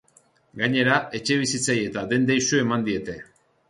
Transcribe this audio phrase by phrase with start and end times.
[0.61, 3.23] Gainera, etxebizitzei eta dendei su eman diete.